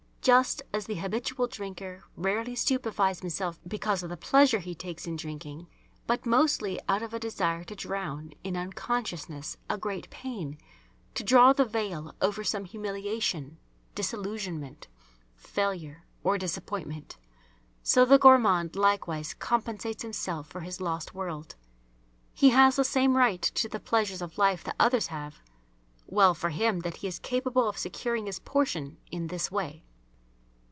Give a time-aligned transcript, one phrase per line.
[0.23, 5.15] Just as the habitual drinker rarely stupifies himself because of the pleasure he takes in
[5.15, 5.65] drinking
[6.05, 10.59] but mostly out of a desire to drown in unconsciousness a great pain,
[11.15, 13.57] to draw the veil over some humiliation,
[13.95, 14.87] disillusionment,
[15.33, 17.17] failure, or disappointment,
[17.81, 21.55] so the gourmand likewise compensates himself for his lost world.
[22.31, 25.39] He has the same right to the pleasures of life that others have.
[26.05, 29.83] Well for him that he is capable of securing his portion in this way!